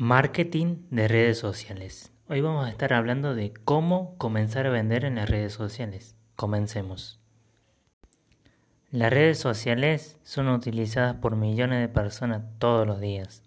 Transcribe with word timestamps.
Marketing 0.00 0.76
de 0.90 1.08
redes 1.08 1.40
sociales. 1.40 2.12
Hoy 2.28 2.40
vamos 2.40 2.64
a 2.64 2.70
estar 2.70 2.92
hablando 2.92 3.34
de 3.34 3.52
cómo 3.52 4.16
comenzar 4.16 4.64
a 4.64 4.70
vender 4.70 5.04
en 5.04 5.16
las 5.16 5.28
redes 5.28 5.52
sociales. 5.52 6.14
Comencemos. 6.36 7.18
Las 8.92 9.12
redes 9.12 9.38
sociales 9.40 10.16
son 10.22 10.50
utilizadas 10.50 11.16
por 11.16 11.34
millones 11.34 11.80
de 11.80 11.88
personas 11.88 12.44
todos 12.60 12.86
los 12.86 13.00
días 13.00 13.42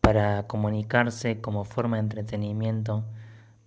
para 0.00 0.46
comunicarse 0.46 1.40
como 1.40 1.64
forma 1.64 1.96
de 1.96 2.02
entretenimiento, 2.02 3.04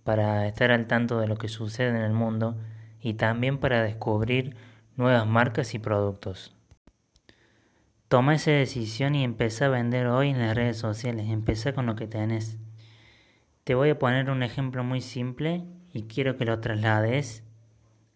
para 0.02 0.46
estar 0.46 0.70
al 0.70 0.86
tanto 0.86 1.20
de 1.20 1.26
lo 1.26 1.36
que 1.36 1.48
sucede 1.48 1.90
en 1.90 1.96
el 1.96 2.14
mundo 2.14 2.56
y 3.02 3.14
también 3.14 3.58
para 3.58 3.82
descubrir 3.82 4.56
nuevas 4.96 5.26
marcas 5.26 5.74
y 5.74 5.78
productos. 5.78 6.56
Toma 8.14 8.36
esa 8.36 8.52
decisión 8.52 9.16
y 9.16 9.24
empecé 9.24 9.64
a 9.64 9.68
vender 9.70 10.06
hoy 10.06 10.28
en 10.28 10.38
las 10.38 10.54
redes 10.54 10.78
sociales. 10.78 11.28
Empecé 11.30 11.74
con 11.74 11.86
lo 11.86 11.96
que 11.96 12.06
tenés. 12.06 12.58
Te 13.64 13.74
voy 13.74 13.90
a 13.90 13.98
poner 13.98 14.30
un 14.30 14.44
ejemplo 14.44 14.84
muy 14.84 15.00
simple 15.00 15.64
y 15.92 16.04
quiero 16.04 16.36
que 16.36 16.44
lo 16.44 16.60
traslades 16.60 17.42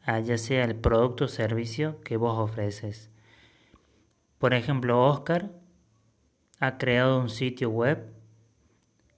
a 0.04 0.20
ya 0.20 0.38
sea 0.38 0.62
el 0.62 0.76
producto 0.76 1.24
o 1.24 1.26
servicio 1.26 2.00
que 2.02 2.16
vos 2.16 2.38
ofreces. 2.38 3.10
Por 4.38 4.54
ejemplo, 4.54 5.04
Oscar 5.04 5.50
ha 6.60 6.78
creado 6.78 7.18
un 7.18 7.28
sitio 7.28 7.68
web 7.68 8.12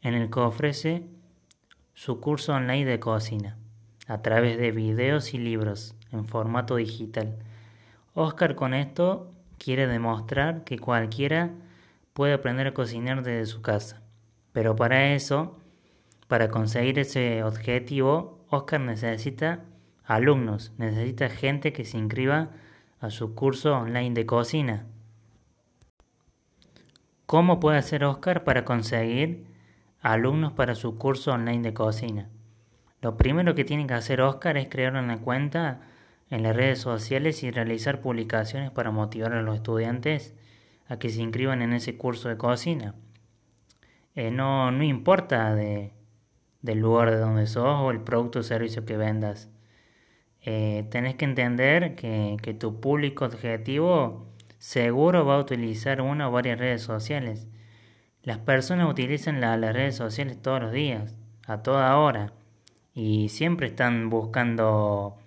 en 0.00 0.14
el 0.14 0.30
que 0.30 0.40
ofrece 0.40 1.04
su 1.92 2.20
curso 2.22 2.54
online 2.54 2.86
de 2.86 2.98
cocina 2.98 3.58
a 4.06 4.22
través 4.22 4.56
de 4.56 4.72
videos 4.72 5.34
y 5.34 5.36
libros 5.36 5.94
en 6.10 6.24
formato 6.24 6.76
digital. 6.76 7.36
Oscar 8.14 8.54
con 8.54 8.72
esto 8.72 9.34
quiere 9.60 9.86
demostrar 9.86 10.64
que 10.64 10.78
cualquiera 10.78 11.50
puede 12.14 12.32
aprender 12.32 12.66
a 12.66 12.74
cocinar 12.74 13.22
desde 13.22 13.44
su 13.44 13.60
casa. 13.60 14.00
Pero 14.52 14.74
para 14.74 15.12
eso, 15.12 15.58
para 16.28 16.48
conseguir 16.48 16.98
ese 16.98 17.44
objetivo, 17.44 18.44
Oscar 18.48 18.80
necesita 18.80 19.60
alumnos, 20.04 20.72
necesita 20.78 21.28
gente 21.28 21.72
que 21.74 21.84
se 21.84 21.98
inscriba 21.98 22.48
a 23.00 23.10
su 23.10 23.34
curso 23.34 23.76
online 23.76 24.14
de 24.14 24.26
cocina. 24.26 24.86
¿Cómo 27.26 27.60
puede 27.60 27.78
hacer 27.78 28.02
Oscar 28.02 28.42
para 28.42 28.64
conseguir 28.64 29.46
alumnos 30.00 30.52
para 30.52 30.74
su 30.74 30.96
curso 30.96 31.32
online 31.32 31.62
de 31.62 31.74
cocina? 31.74 32.28
Lo 33.02 33.16
primero 33.16 33.54
que 33.54 33.64
tiene 33.64 33.86
que 33.86 33.94
hacer 33.94 34.20
Oscar 34.20 34.56
es 34.56 34.68
crear 34.68 34.94
una 34.94 35.18
cuenta 35.18 35.80
en 36.30 36.44
las 36.44 36.56
redes 36.56 36.78
sociales 36.78 37.42
y 37.42 37.50
realizar 37.50 38.00
publicaciones 38.00 38.70
para 38.70 38.90
motivar 38.92 39.32
a 39.34 39.42
los 39.42 39.56
estudiantes 39.56 40.34
a 40.88 40.98
que 40.98 41.10
se 41.10 41.20
inscriban 41.20 41.62
en 41.62 41.72
ese 41.72 41.96
curso 41.96 42.28
de 42.28 42.36
cocina. 42.36 42.94
Eh, 44.14 44.30
no, 44.30 44.70
no 44.70 44.82
importa 44.84 45.54
de, 45.54 45.92
del 46.62 46.80
lugar 46.80 47.10
de 47.10 47.18
donde 47.18 47.46
sos 47.46 47.80
o 47.80 47.90
el 47.90 48.00
producto 48.00 48.40
o 48.40 48.42
servicio 48.42 48.84
que 48.84 48.96
vendas. 48.96 49.50
Eh, 50.42 50.86
tenés 50.90 51.16
que 51.16 51.26
entender 51.26 51.94
que, 51.96 52.36
que, 52.42 52.54
tu 52.54 52.80
público 52.80 53.26
objetivo 53.26 54.26
seguro 54.58 55.26
va 55.26 55.36
a 55.36 55.40
utilizar 55.40 56.00
una 56.00 56.28
o 56.28 56.32
varias 56.32 56.58
redes 56.58 56.82
sociales. 56.82 57.46
Las 58.22 58.38
personas 58.38 58.88
utilizan 58.90 59.40
las 59.40 59.60
redes 59.60 59.96
sociales 59.96 60.40
todos 60.40 60.60
los 60.60 60.72
días, 60.72 61.16
a 61.46 61.62
toda 61.62 61.96
hora, 61.98 62.32
y 62.94 63.28
siempre 63.28 63.68
están 63.68 64.10
buscando 64.10 65.19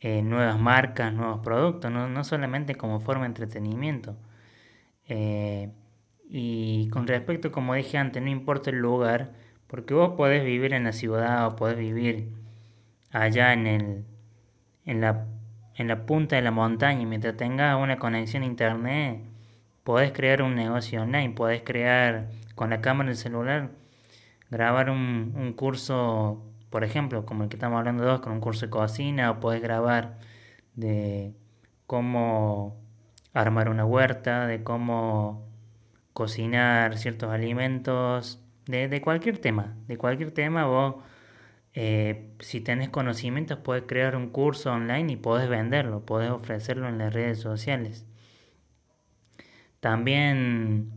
eh, 0.00 0.22
nuevas 0.22 0.58
marcas, 0.58 1.12
nuevos 1.12 1.40
productos, 1.40 1.90
no, 1.90 2.24
solamente 2.24 2.76
como 2.76 3.00
forma 3.00 3.22
de 3.24 3.28
entretenimiento. 3.28 4.16
Eh, 5.08 5.72
y 6.28 6.88
con 6.90 7.06
respecto, 7.06 7.50
como 7.52 7.74
dije 7.74 7.98
antes, 7.98 8.22
no 8.22 8.28
importa 8.30 8.70
el 8.70 8.78
lugar, 8.78 9.32
porque 9.66 9.94
vos 9.94 10.14
podés 10.16 10.44
vivir 10.44 10.74
en 10.74 10.84
la 10.84 10.92
ciudad 10.92 11.46
o 11.46 11.56
podés 11.56 11.78
vivir 11.78 12.32
allá 13.10 13.52
en, 13.52 13.66
el, 13.66 14.04
en, 14.84 15.00
la, 15.00 15.26
en 15.74 15.88
la 15.88 16.06
punta 16.06 16.36
de 16.36 16.42
la 16.42 16.50
montaña 16.50 17.06
mientras 17.06 17.36
tengas 17.36 17.76
una 17.80 17.98
conexión 17.98 18.42
a 18.42 18.46
internet, 18.46 19.22
podés 19.84 20.12
crear 20.12 20.42
un 20.42 20.54
negocio 20.54 21.02
online, 21.02 21.30
podés 21.30 21.62
crear 21.62 22.28
con 22.54 22.70
la 22.70 22.80
cámara 22.82 23.08
del 23.08 23.16
celular, 23.16 23.70
grabar 24.50 24.90
un, 24.90 25.32
un 25.36 25.52
curso 25.54 26.47
por 26.70 26.84
ejemplo, 26.84 27.24
como 27.26 27.44
el 27.44 27.48
que 27.48 27.56
estamos 27.56 27.78
hablando 27.78 28.04
de 28.04 28.20
con 28.20 28.32
un 28.32 28.40
curso 28.40 28.66
de 28.66 28.70
cocina, 28.70 29.30
o 29.30 29.40
podés 29.40 29.62
grabar 29.62 30.18
de 30.74 31.34
cómo 31.86 32.76
armar 33.34 33.68
una 33.68 33.84
huerta, 33.84 34.46
de 34.46 34.62
cómo 34.62 35.48
cocinar 36.12 36.98
ciertos 36.98 37.30
alimentos, 37.30 38.42
de, 38.66 39.00
cualquier 39.00 39.38
tema, 39.38 39.76
de 39.86 39.96
cualquier 39.96 40.32
tema 40.32 40.66
vos, 40.66 40.96
eh, 41.74 42.30
si 42.40 42.60
tenés 42.60 42.90
conocimientos, 42.90 43.58
puedes 43.58 43.84
crear 43.86 44.16
un 44.16 44.30
curso 44.30 44.72
online 44.72 45.12
y 45.12 45.16
podés 45.16 45.48
venderlo, 45.48 46.04
podés 46.04 46.30
ofrecerlo 46.30 46.88
en 46.88 46.98
las 46.98 47.12
redes 47.14 47.40
sociales. 47.40 48.06
También 49.80 50.90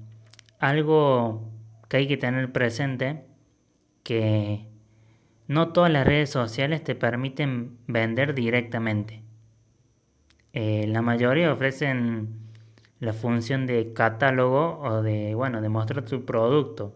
algo 0.60 1.48
que 1.88 1.98
hay 1.98 2.08
que 2.08 2.18
tener 2.18 2.52
presente, 2.52 3.26
que 4.04 4.71
no 5.52 5.74
todas 5.74 5.92
las 5.92 6.08
redes 6.08 6.30
sociales 6.30 6.82
te 6.82 6.96
permiten 6.96 7.78
vender 7.86 8.34
directamente. 8.34 9.22
Eh, 10.54 10.86
la 10.88 11.02
mayoría 11.02 11.52
ofrecen 11.52 12.30
la 13.00 13.12
función 13.12 13.66
de 13.66 13.92
catálogo 13.92 14.80
o 14.80 15.02
de, 15.02 15.36
bueno, 15.36 15.62
de 15.62 15.68
mostrar 15.68 16.06
tu 16.06 16.24
producto 16.24 16.96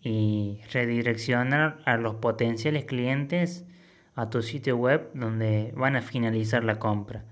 y 0.00 0.58
redireccionar 0.72 1.78
a 1.84 1.96
los 1.96 2.16
potenciales 2.16 2.86
clientes 2.86 3.64
a 4.16 4.30
tu 4.30 4.42
sitio 4.42 4.76
web 4.76 5.08
donde 5.14 5.72
van 5.76 5.94
a 5.94 6.02
finalizar 6.02 6.64
la 6.64 6.80
compra. 6.80 7.24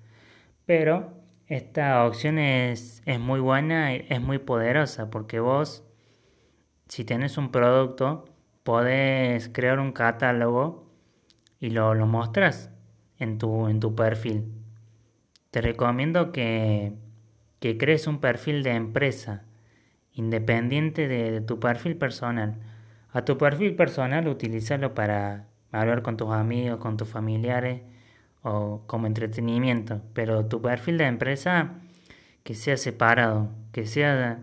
Pero 0.67 1.15
esta 1.49 2.07
opción 2.07 2.39
es, 2.39 3.03
es 3.07 3.19
muy 3.19 3.41
buena, 3.41 3.93
es 3.93 4.21
muy 4.21 4.39
poderosa 4.39 5.11
porque 5.11 5.41
vos, 5.41 5.83
si 6.87 7.05
tenés 7.05 7.39
un 7.39 7.51
producto, 7.51 8.25
podés 8.69 9.49
crear 9.49 9.81
un 9.81 9.93
catálogo 9.93 10.93
y 11.59 11.71
lo, 11.71 11.95
lo 11.95 12.07
mostras 12.07 12.71
en 13.19 13.39
tu, 13.39 13.67
en 13.67 13.81
tu 13.81 13.95
perfil. 13.95 14.45
Te 15.51 15.63
recomiendo 15.63 16.33
que, 16.33 16.93
que 17.61 17.79
crees 17.79 18.07
un 18.07 18.21
perfil 18.21 18.63
de 18.63 18.73
empresa 18.73 19.47
independiente 20.13 21.09
de, 21.09 21.41
tu 21.41 21.59
perfil 21.59 21.97
personal. 21.97 22.57
A 23.11 23.25
tu 23.25 23.39
perfil 23.39 23.75
personal 23.75 24.29
utilízalo 24.29 24.93
para 24.93 25.47
hablar 25.73 26.03
con 26.03 26.19
tus 26.19 26.31
amigos, 26.31 26.79
con 26.79 26.99
tus 26.99 27.09
familiares 27.09 27.81
o 28.43 28.83
como 28.87 29.07
entretenimiento, 29.07 30.03
pero 30.13 30.45
tu 30.45 30.61
perfil 30.61 30.99
de 30.99 31.07
empresa 31.07 31.71
que 32.43 32.53
sea 32.53 32.77
separado, 32.77 33.49
que 33.73 33.87
sea 33.87 34.43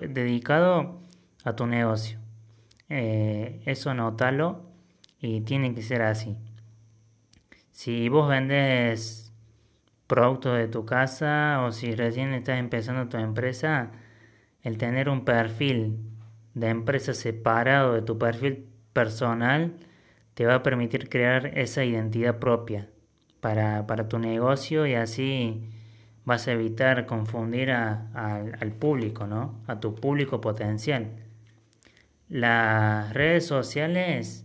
dedicado 0.00 1.00
a 1.42 1.56
tu 1.56 1.66
negocio. 1.66 2.23
Eh, 2.88 3.62
eso 3.66 3.90
anótalo 3.90 4.62
y 5.20 5.40
tiene 5.40 5.74
que 5.74 5.82
ser 5.82 6.02
así. 6.02 6.36
Si 7.72 8.08
vos 8.08 8.28
vendes 8.28 9.32
productos 10.06 10.58
de 10.58 10.68
tu 10.68 10.84
casa 10.84 11.62
o 11.64 11.72
si 11.72 11.94
recién 11.94 12.34
estás 12.34 12.58
empezando 12.58 13.08
tu 13.08 13.16
empresa, 13.16 13.90
el 14.62 14.78
tener 14.78 15.08
un 15.08 15.24
perfil 15.24 15.98
de 16.54 16.68
empresa 16.68 17.14
separado 17.14 17.94
de 17.94 18.02
tu 18.02 18.18
perfil 18.18 18.66
personal 18.92 19.74
te 20.34 20.46
va 20.46 20.56
a 20.56 20.62
permitir 20.62 21.08
crear 21.08 21.46
esa 21.58 21.84
identidad 21.84 22.38
propia 22.38 22.88
para, 23.40 24.08
tu 24.08 24.18
negocio 24.18 24.86
y 24.86 24.94
así 24.94 25.70
vas 26.24 26.48
a 26.48 26.52
evitar 26.52 27.06
confundir 27.06 27.70
al 27.70 28.72
público, 28.78 29.26
¿no? 29.26 29.60
A 29.66 29.80
tu 29.80 29.94
público 29.94 30.40
potencial. 30.40 31.23
Las 32.34 33.14
redes 33.14 33.46
sociales 33.46 34.44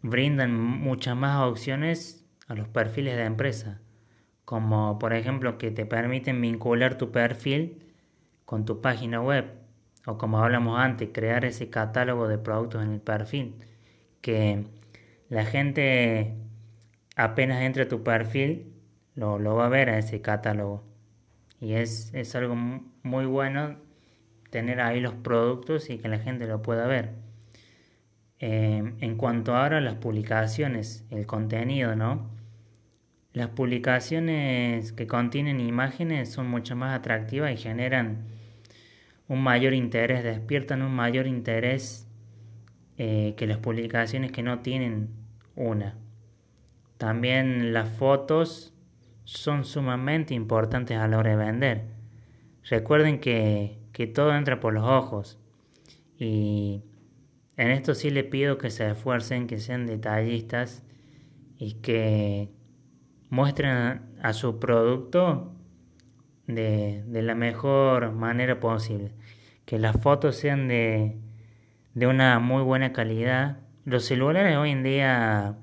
brindan 0.00 0.60
muchas 0.60 1.14
más 1.14 1.40
opciones 1.48 2.26
a 2.48 2.56
los 2.56 2.66
perfiles 2.66 3.14
de 3.16 3.22
empresa, 3.22 3.80
como 4.44 4.98
por 4.98 5.12
ejemplo 5.12 5.58
que 5.58 5.70
te 5.70 5.86
permiten 5.86 6.40
vincular 6.40 6.98
tu 6.98 7.12
perfil 7.12 7.86
con 8.44 8.64
tu 8.64 8.80
página 8.80 9.20
web, 9.22 9.44
o 10.06 10.18
como 10.18 10.42
hablamos 10.42 10.80
antes, 10.80 11.10
crear 11.12 11.44
ese 11.44 11.70
catálogo 11.70 12.26
de 12.26 12.38
productos 12.38 12.82
en 12.82 12.90
el 12.90 13.00
perfil, 13.00 13.54
que 14.20 14.64
la 15.28 15.44
gente 15.44 16.34
apenas 17.14 17.62
entre 17.62 17.84
a 17.84 17.88
tu 17.88 18.02
perfil 18.02 18.74
lo, 19.14 19.38
lo 19.38 19.54
va 19.54 19.66
a 19.66 19.68
ver 19.68 19.88
a 19.88 19.98
ese 19.98 20.20
catálogo. 20.20 20.82
Y 21.60 21.74
es, 21.74 22.12
es 22.12 22.34
algo 22.34 22.56
muy 22.56 23.26
bueno 23.26 23.76
tener 24.52 24.82
ahí 24.82 25.00
los 25.00 25.14
productos 25.14 25.88
y 25.88 25.96
que 25.96 26.08
la 26.08 26.18
gente 26.18 26.46
lo 26.46 26.60
pueda 26.60 26.86
ver. 26.86 27.14
Eh, 28.38 28.92
en 29.00 29.16
cuanto 29.16 29.56
ahora 29.56 29.78
a 29.78 29.80
las 29.80 29.94
publicaciones, 29.94 31.06
el 31.10 31.26
contenido, 31.26 31.96
¿no? 31.96 32.30
Las 33.32 33.48
publicaciones 33.48 34.92
que 34.92 35.06
contienen 35.06 35.58
imágenes 35.58 36.30
son 36.30 36.48
mucho 36.48 36.76
más 36.76 36.94
atractivas 36.94 37.50
y 37.50 37.56
generan 37.56 38.26
un 39.26 39.42
mayor 39.42 39.72
interés, 39.72 40.22
despiertan 40.22 40.82
un 40.82 40.92
mayor 40.92 41.26
interés 41.26 42.06
eh, 42.98 43.32
que 43.38 43.46
las 43.46 43.56
publicaciones 43.56 44.32
que 44.32 44.42
no 44.42 44.58
tienen 44.58 45.08
una. 45.56 45.96
También 46.98 47.72
las 47.72 47.88
fotos 47.88 48.74
son 49.24 49.64
sumamente 49.64 50.34
importantes 50.34 50.98
a 50.98 51.08
la 51.08 51.16
hora 51.16 51.30
de 51.30 51.36
vender. 51.36 51.84
Recuerden 52.68 53.18
que, 53.18 53.81
que 53.92 54.06
todo 54.06 54.34
entra 54.34 54.60
por 54.60 54.72
los 54.72 54.84
ojos 54.84 55.38
y 56.18 56.82
en 57.56 57.70
esto 57.70 57.94
sí 57.94 58.10
le 58.10 58.24
pido 58.24 58.58
que 58.58 58.70
se 58.70 58.90
esfuercen, 58.90 59.46
que 59.46 59.58
sean 59.58 59.86
detallistas 59.86 60.82
y 61.58 61.74
que 61.74 62.48
muestren 63.28 64.02
a 64.22 64.32
su 64.32 64.58
producto 64.58 65.52
de, 66.46 67.04
la 67.08 67.34
mejor 67.34 68.12
manera 68.12 68.60
posible. 68.60 69.12
Que 69.64 69.78
las 69.78 70.00
fotos 70.00 70.36
sean 70.36 70.68
de, 70.68 71.18
de 71.94 72.06
una 72.06 72.38
muy 72.38 72.62
buena 72.62 72.92
calidad. 72.92 73.58
Los 73.84 74.04
celulares 74.04 74.56
hoy 74.56 74.70
en 74.70 74.82
día 74.82 75.56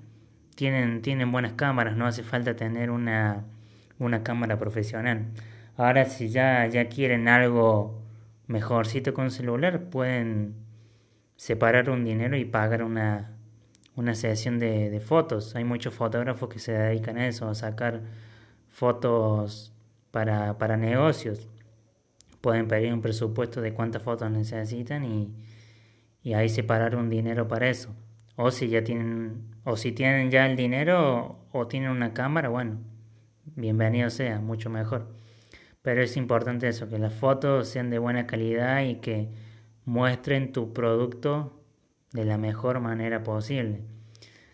tienen, 0.55 1.01
tienen 1.01 1.31
buenas 1.31 1.53
cámaras, 1.53 1.95
no 1.95 2.05
hace 2.05 2.23
falta 2.23 2.55
tener 2.55 2.91
una, 2.91 3.45
una 3.97 4.23
cámara 4.23 4.57
profesional. 4.57 5.27
Ahora 5.77 6.05
si 6.05 6.29
ya, 6.29 6.65
ya 6.67 6.89
quieren 6.89 7.27
algo 7.27 7.98
mejorcito 8.49 9.13
con 9.13 9.31
celular, 9.31 9.89
pueden 9.89 10.55
separar 11.37 11.89
un 11.89 12.03
dinero 12.03 12.35
y 12.35 12.43
pagar 12.43 12.83
una, 12.83 13.31
una 13.95 14.15
sesión 14.15 14.59
de, 14.59 14.99
fotos. 14.99 15.55
Hay 15.55 15.63
muchos 15.63 15.93
fotógrafos 15.93 16.49
que 16.49 16.59
se 16.59 16.73
dedican 16.73 17.17
a 17.17 17.27
eso, 17.27 17.47
a 17.47 17.55
sacar 17.55 18.01
fotos 18.67 19.71
para, 20.11 20.57
para 20.57 20.77
negocios. 20.77 21.47
Pueden 22.41 22.67
pedir 22.67 22.91
un 22.91 23.01
presupuesto 23.01 23.61
de 23.61 23.73
cuántas 23.73 24.01
fotos 24.01 24.31
necesitan 24.31 25.05
y, 25.05 25.31
y 26.23 26.33
ahí 26.33 26.49
separar 26.49 26.95
un 26.95 27.09
dinero 27.09 27.47
para 27.47 27.69
eso. 27.69 27.95
O 28.35 28.49
si 28.49 28.67
ya 28.67 28.83
tienen, 28.83 29.43
o 29.63 29.77
si 29.77 29.91
tienen 29.91 30.31
ya 30.31 30.47
el 30.47 30.57
dinero 30.57 31.37
o, 31.51 31.67
tienen 31.67 31.91
una 31.91 32.13
cámara, 32.13 32.49
bueno, 32.49 32.79
bienvenido 33.55 34.09
sea, 34.09 34.39
mucho 34.39 34.71
mejor. 34.71 35.18
Pero 35.81 36.01
es 36.01 36.17
importante 36.17 36.67
eso, 36.67 36.89
que 36.89 36.99
las 36.99 37.13
fotos 37.13 37.67
sean 37.69 37.89
de 37.89 37.99
buena 37.99 38.27
calidad 38.27 38.83
y 38.83 38.95
que 38.95 39.29
muestren 39.85 40.51
tu 40.51 40.73
producto 40.73 41.59
de 42.11 42.25
la 42.25 42.37
mejor 42.37 42.79
manera 42.79 43.23
posible. 43.23 43.81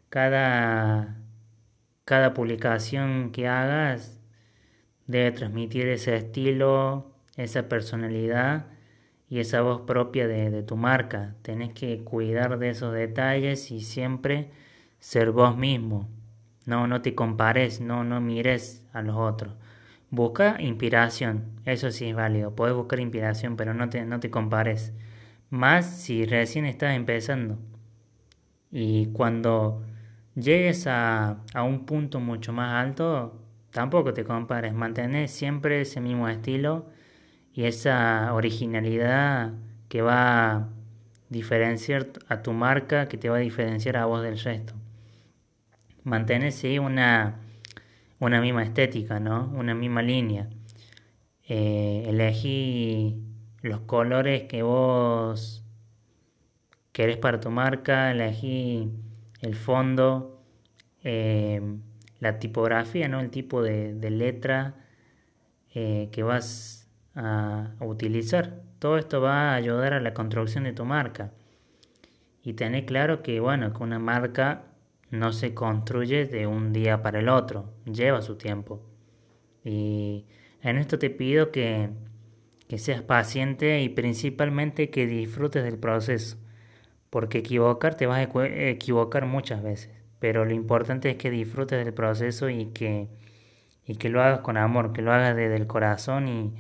Cada, 0.10 1.18
cada 2.06 2.34
publicación 2.34 3.32
que 3.32 3.48
hagas 3.48 4.20
debe 5.08 5.32
transmitir 5.32 5.88
ese 5.88 6.16
estilo, 6.16 7.12
esa 7.38 7.68
personalidad 7.70 8.68
y 9.30 9.40
esa 9.40 9.62
voz 9.62 9.82
propia 9.82 10.28
de, 10.28 10.64
tu 10.64 10.76
marca. 10.78 11.36
Tenés 11.42 11.74
que 11.74 12.04
cuidar 12.04 12.60
de 12.60 12.70
esos 12.70 12.94
detalles 12.94 13.72
y 13.72 13.82
siempre 13.82 14.52
ser 15.00 15.32
vos 15.32 15.58
mismo. 15.58 16.10
No, 16.66 16.88
no 16.88 17.02
te 17.02 17.16
compares, 17.16 17.82
no, 17.82 18.04
no 18.04 18.22
mires 18.22 18.88
a 18.94 19.02
los 19.02 19.16
otros. 19.16 19.54
Busca 20.10 20.58
inspiración, 20.60 21.46
eso 21.66 21.92
sí 21.92 22.10
es 22.10 22.16
válido. 22.16 22.56
Puedes 22.56 22.76
buscar 22.76 23.00
inspiración, 23.00 23.56
pero 23.58 23.74
no 23.74 23.90
te, 23.90 24.06
no 24.06 24.20
te 24.20 24.30
compares 24.30 24.94
más 25.50 25.86
si 25.86 26.26
recién 26.26 26.66
estás 26.66 26.96
empezando. 26.96 27.58
Y 28.72 29.08
cuando 29.08 29.84
llegues 30.36 30.88
a, 30.88 31.38
a 31.54 31.64
un 31.64 31.86
punto 31.86 32.20
mucho 32.20 32.54
más 32.54 32.74
alto, 32.86 33.42
tampoco 33.72 34.14
te 34.14 34.24
compares, 34.24 34.74
mantener 34.74 35.28
siempre 35.30 35.82
ese 35.82 36.02
mismo 36.02 36.28
estilo 36.30 36.88
y 37.54 37.66
esa 37.66 38.34
originalidad 38.34 39.54
que 39.90 40.02
va 40.02 40.52
a 40.52 40.70
diferenciar 41.30 42.10
a 42.28 42.42
tu 42.42 42.54
marca, 42.54 43.08
que 43.08 43.18
te 43.18 43.30
va 43.30 43.38
a 43.38 43.40
diferenciar 43.40 43.98
a 43.98 44.06
vos 44.06 44.22
del 44.24 44.40
resto. 44.40 44.74
Mantener 46.04 46.52
sí 46.52 46.80
una, 46.80 47.40
una 48.20 48.42
misma 48.42 48.64
estética, 48.64 49.20
¿no? 49.20 49.52
Una 49.56 49.74
misma 49.74 50.02
línea. 50.02 50.50
Eh, 51.48 52.06
elegí 52.08 53.22
los 53.62 53.82
colores 53.82 54.44
que 54.44 54.64
vos 54.64 55.64
querés 56.92 57.18
para 57.18 57.40
tu 57.40 57.52
marca, 57.52 58.12
elegí 58.12 58.92
el 59.42 59.56
fondo, 59.56 60.42
eh, 61.04 61.62
la 62.20 62.40
tipografía, 62.40 63.08
¿no? 63.08 63.20
el 63.20 63.30
tipo 63.30 63.62
de, 63.62 63.94
letra 64.10 64.76
eh, 65.74 66.10
que 66.12 66.24
vas 66.24 66.90
a, 67.16 67.76
utilizar. 67.80 68.62
Todo 68.80 68.98
esto 68.98 69.22
va 69.22 69.52
a 69.52 69.56
ayudar 69.56 69.94
a 69.94 70.00
la 70.00 70.14
construcción 70.14 70.64
de 70.64 70.74
tu 70.74 70.86
marca. 70.86 71.32
Y 72.44 72.54
tener 72.54 72.86
claro 72.86 73.22
que, 73.24 73.40
bueno, 73.40 73.74
que 73.74 73.84
una 73.84 74.00
marca 74.00 74.64
no 75.12 75.34
se 75.34 75.54
construye 75.54 76.26
de 76.26 76.48
un 76.48 76.74
día 76.74 77.02
para 77.02 77.20
el 77.20 77.30
otro, 77.30 77.74
lleva 77.86 78.22
su 78.22 78.38
tiempo. 78.38 78.82
Y 79.64 80.26
en 80.62 80.78
esto 80.78 81.00
te 81.00 81.10
pido 81.10 81.52
que 81.52 81.90
que 82.68 82.78
seas 82.78 83.02
paciente 83.02 83.82
y 83.82 83.90
principalmente 83.90 84.90
que 84.90 85.08
disfrutes 85.08 85.64
del 85.64 85.78
proceso, 85.78 86.38
porque 87.10 87.40
equivocar 87.40 87.96
te 87.96 88.08
vas 88.08 88.28
a 88.28 88.46
equivocar 88.70 89.26
muchas 89.26 89.64
veces, 89.64 89.92
pero 90.20 90.46
lo 90.46 90.54
importante 90.54 91.12
es 91.12 91.18
que 91.18 91.30
disfrutes 91.30 91.84
del 91.84 91.94
proceso 91.94 92.50
y 92.50 92.68
que, 92.68 93.10
y 93.86 93.96
que 93.96 94.10
lo 94.10 94.22
hagas 94.22 94.40
con 94.42 94.58
amor, 94.58 94.94
que 94.94 95.02
lo 95.02 95.14
hagas 95.14 95.36
desde 95.36 95.56
el 95.56 95.68
corazón 95.68 96.28
y, 96.28 96.54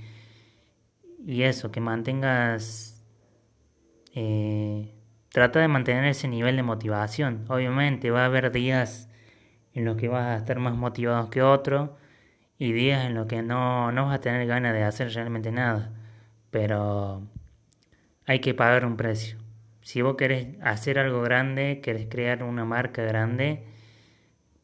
y 1.26 1.44
eso, 1.44 1.72
que 1.72 1.82
mantengas, 1.82 3.04
eh, 4.14 4.95
trata 5.36 5.60
de 5.60 5.68
mantener 5.68 6.06
ese 6.06 6.30
nivel 6.30 6.56
de 6.56 6.64
motivación. 6.64 7.44
Obviamente 7.50 8.10
va 8.10 8.22
a 8.22 8.28
haber 8.28 8.54
días 8.54 9.10
en 9.74 9.84
los 9.84 9.98
que 9.98 10.08
vas 10.08 10.28
a 10.28 10.38
estar 10.38 10.60
más 10.60 10.76
motivado 10.76 11.30
que 11.30 11.42
otros, 11.42 11.90
y 12.58 12.72
días 12.72 13.06
en 13.06 13.16
los 13.16 13.28
que 13.28 13.42
no, 13.42 13.92
no 13.92 14.06
vas 14.06 14.16
a 14.16 14.22
tener 14.22 14.48
ganas 14.48 14.74
de 14.74 14.84
hacer 14.84 15.12
realmente 15.12 15.52
nada. 15.52 15.92
Pero 16.52 17.22
hay 18.26 18.40
que 18.40 18.54
pagar 18.54 18.86
un 18.86 18.96
precio. 18.96 19.38
Si 19.82 20.02
vos 20.02 20.16
querés 20.16 20.56
hacer 20.62 21.00
algo 21.00 21.22
grande, 21.22 21.82
querés 21.84 22.08
crear 22.10 22.42
una 22.42 22.64
marca 22.64 23.04
grande, 23.04 23.66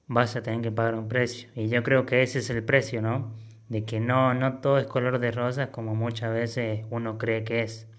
vas 0.07 0.37
a 0.37 0.41
tener 0.41 0.61
que 0.61 0.71
pagar 0.71 0.95
un 0.95 1.09
precio. 1.09 1.49
Y 1.53 1.67
yo 1.67 1.83
creo 1.83 2.05
que 2.05 2.23
ese 2.23 2.39
es 2.39 2.49
el 2.49 2.63
precio, 2.63 3.01
¿no? 3.01 3.33
De 3.67 3.83
que 3.83 3.99
no, 3.99 4.33
no 4.33 4.59
todo 4.59 4.77
es 4.77 4.87
color 4.87 5.19
de 5.19 5.31
rosas 5.31 5.67
como 5.67 5.95
muchas 5.95 6.33
veces 6.33 6.85
uno 6.91 7.17
cree 7.17 7.43
que 7.43 7.63
es. 7.63 7.90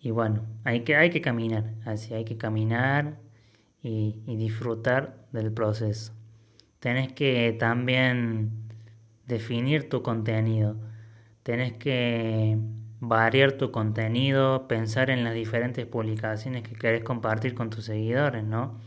Y 0.00 0.10
bueno, 0.10 0.46
hay 0.64 0.80
que, 0.80 0.96
hay 0.96 1.10
que 1.10 1.20
caminar, 1.20 1.74
así 1.84 2.14
hay 2.14 2.24
que 2.24 2.36
caminar 2.36 3.18
y, 3.82 4.20
disfrutar 4.26 5.26
del 5.32 5.52
proceso 5.52 6.12
tenés 6.86 7.12
que 7.12 7.52
también 7.58 8.52
definir 9.26 9.88
tu 9.88 10.02
contenido, 10.02 10.76
tenés 11.42 11.72
que 11.72 12.58
variar 13.00 13.54
tu 13.54 13.72
contenido, 13.72 14.68
pensar 14.68 15.10
en 15.10 15.24
las 15.24 15.34
diferentes 15.34 15.84
publicaciones 15.84 16.62
que 16.62 16.76
querés 16.76 17.02
compartir 17.02 17.56
con 17.56 17.70
tus 17.70 17.86
seguidores, 17.86 18.44
¿no? 18.44 18.78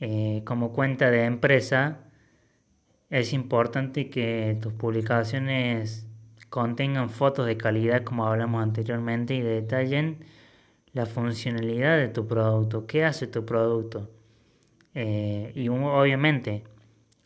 Eh, 0.00 0.42
como 0.44 0.72
cuenta 0.72 1.08
de 1.12 1.24
empresa, 1.24 2.00
es 3.10 3.32
importante 3.32 4.10
que 4.10 4.58
tus 4.60 4.72
publicaciones 4.72 6.07
contengan 6.50 7.10
fotos 7.10 7.46
de 7.46 7.56
calidad, 7.56 8.04
como 8.04 8.26
hablamos 8.26 8.62
anteriormente, 8.62 9.34
y 9.34 9.42
detallen 9.42 10.18
la 10.92 11.06
funcionalidad 11.06 11.96
de 11.98 12.08
tu 12.08 12.26
producto, 12.26 12.86
qué 12.86 13.04
hace 13.04 13.26
tu 13.26 13.44
producto. 13.44 14.10
Eh, 14.94 15.52
y 15.54 15.68
obviamente, 15.68 16.64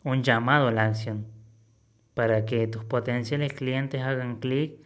un 0.03 0.23
llamado 0.23 0.67
a 0.67 0.71
la 0.71 0.85
acción 0.85 1.25
para 2.13 2.45
que 2.45 2.67
tus 2.67 2.83
potenciales 2.83 3.53
clientes 3.53 4.01
hagan 4.01 4.37
clic, 4.39 4.77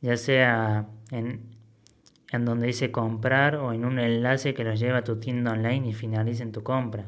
ya 0.00 0.16
sea 0.16 0.88
en, 1.10 1.40
en 2.30 2.44
donde 2.44 2.66
dice 2.66 2.90
comprar 2.90 3.56
o 3.56 3.72
en 3.72 3.84
un 3.84 3.98
enlace 3.98 4.52
que 4.52 4.64
los 4.64 4.78
lleva 4.78 4.98
a 4.98 5.04
tu 5.04 5.16
tienda 5.16 5.52
online 5.52 5.88
y 5.88 5.92
finalicen 5.94 6.52
tu 6.52 6.62
compra. 6.62 7.06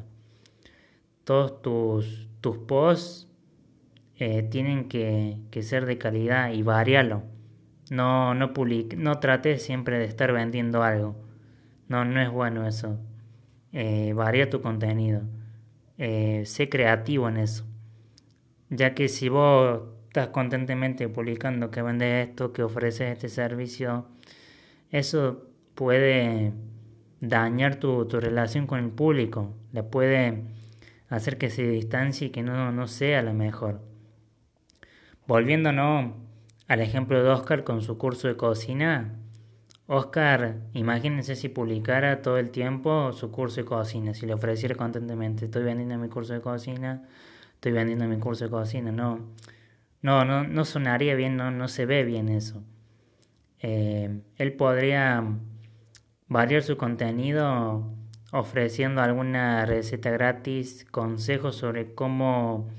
Todos 1.23 1.61
tus, 1.61 2.29
tus 2.41 2.57
posts 2.57 3.26
eh, 4.19 4.43
tienen 4.43 4.87
que, 4.89 5.39
ser 5.61 5.85
de 5.85 5.97
calidad 5.97 6.51
y 6.51 6.63
variarlo. 6.63 7.23
No, 7.89 8.33
no, 8.35 8.51
no 8.97 9.19
trates 9.19 9.63
siempre 9.63 9.99
de 9.99 10.05
estar 10.05 10.31
vendiendo 10.33 10.83
algo. 10.83 11.15
No, 11.87 12.05
no 12.05 12.21
es 12.21 12.29
bueno 12.29 12.67
eso. 12.67 12.99
Eh, 13.71 14.13
varía 14.13 14.49
tu 14.49 14.61
contenido 14.61 15.21
eh, 15.97 16.43
sé 16.45 16.69
creativo 16.69 17.29
en 17.29 17.37
eso. 17.37 17.65
Ya 18.69 18.93
que 18.93 19.07
si 19.09 19.29
vos 19.29 19.81
estás 20.07 20.29
constantemente 20.29 21.09
publicando 21.09 21.71
que 21.71 21.81
vendes 21.81 22.29
esto, 22.29 22.53
que 22.53 22.63
ofreces 22.63 23.13
este 23.13 23.29
servicio, 23.29 24.07
eso 24.91 25.47
puede 25.75 26.53
dañar 27.21 27.77
tu, 27.77 28.07
tu 28.07 28.19
relación 28.19 28.67
con 28.67 28.79
el 28.79 28.89
público, 28.91 29.53
le 29.73 29.83
puede 29.83 30.43
hacer 31.09 31.37
que 31.37 31.49
se 31.49 31.63
distancie 31.67 32.27
y 32.27 32.29
que 32.31 32.43
no, 32.43 32.71
no 32.71 32.87
sea 32.87 33.21
la 33.21 33.33
mejor. 33.33 33.81
Volviéndonos 35.27 36.13
al 36.69 36.79
ejemplo 36.79 37.21
de 37.21 37.29
Oscar 37.29 37.65
con 37.65 37.81
su 37.81 37.97
curso 37.97 38.29
de 38.29 38.37
cocina, 38.37 39.13
Oscar, 39.85 40.55
imagínense 40.73 41.35
si 41.35 41.49
publicara 41.49 42.21
todo 42.21 42.37
el 42.37 42.49
tiempo 42.49 43.11
su 43.11 43.29
curso 43.29 43.59
de 43.59 43.65
cocina, 43.65 44.13
si 44.13 44.25
le 44.25 44.33
ofreciera 44.33 44.75
constantemente, 44.75 45.45
estoy 45.45 45.63
vendiendo 45.63 45.97
mi 45.97 46.07
curso 46.07 46.33
de 46.33 46.39
cocina, 46.39 47.03
estoy 47.55 47.73
vendiendo 47.73 48.07
mi 48.07 48.19
curso 48.19 48.45
de 48.45 48.51
cocina, 48.51 48.93
no, 48.93 49.19
no, 50.01 50.23
no, 50.23 50.45
no 50.45 50.63
sonaría 50.63 51.13
bien, 51.15 51.35
no, 51.35 51.51
no 51.51 51.67
se 51.67 51.85
ve 51.85 52.05
bien 52.05 52.29
eso. 52.29 52.63
Eh, 53.59 54.21
él 54.37 54.53
podría 54.53 55.25
variar 56.29 56.63
su 56.63 56.77
contenido 56.77 57.83
ofreciendo 58.31 59.01
alguna 59.01 59.65
receta 59.65 60.09
gratis, 60.09 60.85
consejos 60.89 61.57
sobre 61.57 61.93
cómo 61.93 62.69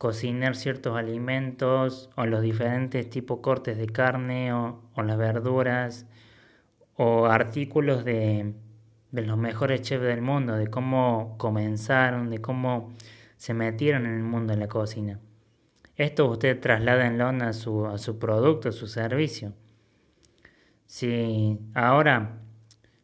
cocinar 0.00 0.56
ciertos 0.56 0.96
alimentos 0.96 2.08
o 2.16 2.24
los 2.24 2.40
diferentes 2.40 3.10
tipos 3.10 3.40
cortes 3.40 3.76
de 3.76 3.86
carne 3.86 4.50
o, 4.50 4.80
las 4.96 5.18
verduras 5.18 6.06
o 6.96 7.26
artículos 7.26 8.02
de, 8.06 8.54
los 9.12 9.36
mejores 9.36 9.82
chefs 9.82 10.02
del 10.02 10.22
mundo, 10.22 10.54
de 10.54 10.68
cómo 10.68 11.34
comenzaron, 11.36 12.30
de 12.30 12.40
cómo 12.40 12.94
se 13.36 13.52
metieron 13.52 14.06
en 14.06 14.14
el 14.14 14.22
mundo 14.22 14.54
de 14.54 14.60
la 14.60 14.68
cocina. 14.68 15.20
Esto 15.96 16.30
usted 16.30 16.58
traslada 16.58 17.06
a 17.46 17.52
su, 17.52 17.84
a 17.84 17.98
su 17.98 18.18
producto, 18.18 18.70
a 18.70 18.72
su 18.72 18.86
servicio. 18.86 19.52
Si 20.86 21.58
ahora, 21.74 22.38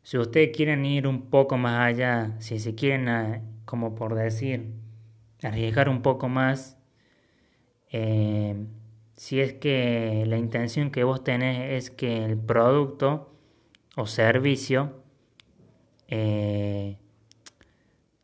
si 0.03 0.17
ustedes 0.17 0.57
quieren 0.57 0.87
ir 0.87 1.07
un 1.07 1.29
poco 1.29 1.59
más 1.59 1.79
allá, 1.79 2.37
si 2.39 2.59
se 2.59 2.75
quieren, 2.75 3.11
ah, 3.11 3.43
como 3.67 3.95
por 3.95 4.15
decir, 4.15 4.73
arriesgar 5.43 5.91
un 5.91 6.01
poco 6.01 6.31
más, 6.31 6.76
eh, 7.99 8.55
si 9.15 9.41
es 9.41 9.55
que 9.55 10.25
la 10.27 10.37
intención 10.37 10.91
que 10.91 11.03
vos 11.03 11.25
tenés 11.25 11.85
es 11.85 11.91
que 11.91 12.25
el 12.27 12.37
producto 12.37 13.35
o 13.97 14.07
servicio, 14.07 15.03
eh, 16.09 16.99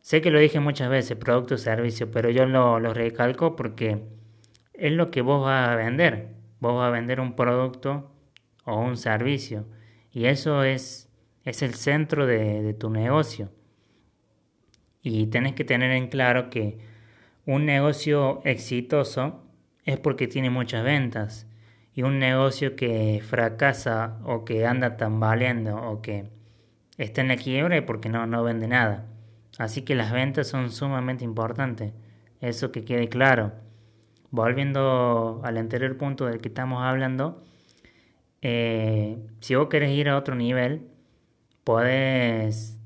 sé 0.02 0.20
que 0.20 0.30
lo 0.30 0.38
dije 0.38 0.60
muchas 0.60 0.90
veces, 0.90 1.16
producto 1.16 1.54
o 1.54 1.58
servicio, 1.58 2.10
pero 2.10 2.28
yo 2.28 2.44
lo, 2.44 2.80
lo, 2.80 2.92
recalco 2.92 3.56
porque 3.56 4.02
es 4.74 4.92
lo 4.92 5.10
que 5.10 5.22
vos 5.22 5.42
vas 5.42 5.70
a 5.70 5.76
vender. 5.76 6.34
Vos 6.60 6.76
vas 6.76 6.88
a 6.88 6.90
vender 6.90 7.18
un 7.18 7.34
producto 7.34 8.12
o 8.66 8.78
un 8.78 8.98
servicio 8.98 9.64
y 10.12 10.26
eso 10.26 10.64
es, 10.64 11.08
es 11.44 11.62
el 11.62 11.74
centro 11.74 12.26
de, 12.26 12.62
de 12.62 12.74
tu 12.74 12.90
negocio. 12.90 13.50
Y 15.02 15.28
tenés 15.28 15.54
que 15.54 15.64
tener 15.64 15.92
en 15.92 16.08
claro 16.08 16.50
que 16.50 16.78
un 17.46 17.64
negocio 17.64 18.42
exitoso 18.44 19.42
es 19.84 19.98
porque 19.98 20.28
tiene 20.28 20.50
muchas 20.50 20.84
ventas. 20.84 21.46
Y 21.94 22.02
un 22.02 22.18
negocio 22.18 22.74
que 22.76 23.22
fracasa 23.26 24.18
o 24.24 24.44
que 24.44 24.66
anda 24.66 24.96
tambaleando 24.96 25.76
o 25.76 26.00
que 26.00 26.30
está 26.96 27.20
en 27.20 27.28
la 27.28 27.36
quiebra 27.36 27.76
es 27.76 27.82
porque 27.82 28.08
no, 28.08 28.26
no 28.26 28.42
vende 28.42 28.68
nada. 28.68 29.06
Así 29.58 29.82
que 29.82 29.94
las 29.94 30.12
ventas 30.12 30.48
son 30.48 30.70
sumamente 30.70 31.24
importantes. 31.24 31.92
Eso 32.40 32.72
que 32.72 32.84
quede 32.84 33.08
claro. 33.08 33.52
Volviendo 34.30 35.42
al 35.44 35.58
anterior 35.58 35.96
punto 35.98 36.26
del 36.26 36.40
que 36.40 36.48
estamos 36.48 36.82
hablando, 36.82 37.44
eh, 38.40 39.18
si 39.40 39.54
vos 39.54 39.68
querés 39.68 39.90
ir 39.90 40.08
a 40.08 40.16
otro 40.16 40.34
nivel, 40.34 40.88
podés 41.64 42.78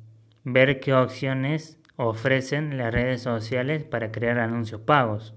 ver 0.45 0.81
qué 0.81 0.93
opciones 0.93 1.81
ofrecen 1.97 2.77
las 2.77 2.93
redes 2.93 3.23
sociales 3.23 3.85
para 3.85 4.13
crear 4.13 4.39
anuncios 4.39 4.81
pagos. 4.81 5.35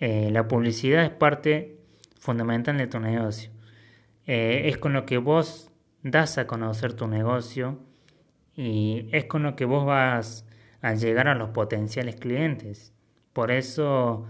Eh, 0.00 0.30
la 0.32 0.48
publicidad 0.48 1.04
es 1.04 1.10
parte 1.10 1.78
fundamental 2.18 2.78
de 2.78 2.86
tu 2.86 2.98
negocio. 3.00 3.50
Eh, 4.26 4.62
es 4.68 4.78
con 4.78 4.92
lo 4.92 5.06
que 5.06 5.18
vos 5.18 5.70
das 6.02 6.38
a 6.38 6.46
conocer 6.46 6.94
tu 6.94 7.06
negocio 7.06 7.78
y 8.54 9.08
es 9.12 9.26
con 9.26 9.42
lo 9.42 9.56
que 9.56 9.66
vos 9.66 9.84
vas 9.84 10.46
a 10.80 10.94
llegar 10.94 11.28
a 11.28 11.34
los 11.34 11.50
potenciales 11.50 12.16
clientes. 12.16 12.94
Por 13.32 13.50
eso 13.50 14.26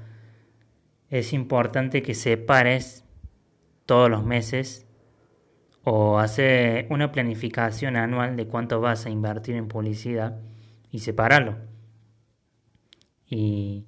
es 1.09 1.33
importante 1.33 2.03
que 2.03 2.15
separes 2.15 3.05
todos 3.87 4.11
los 4.11 4.25
meses 4.25 4.87
o 5.83 6.19
hacer 6.19 6.87
una 6.91 7.13
planificación 7.13 7.97
anual 7.97 8.37
de 8.37 8.47
cuánto 8.47 8.81
vas 8.81 9.07
a 9.07 9.11
invertir 9.11 9.57
en 9.57 9.69
publicidad 9.69 10.41
y 10.91 11.01
separarlo. 11.01 11.57
Y 13.27 13.87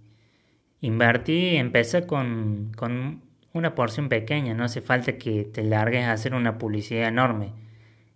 Invertí, 0.83 1.57
empecé 1.57 2.09
con, 2.09 2.73
con 2.77 3.23
una 3.53 3.77
porción 3.77 4.09
pequeña, 4.09 4.53
no 4.53 4.65
hace 4.65 4.81
falta 4.81 5.17
que 5.17 5.45
te 5.45 5.63
largues 5.63 6.05
a 6.05 6.13
hacer 6.13 6.35
una 6.35 6.59
publicidad 6.59 7.07
enorme. 7.07 7.53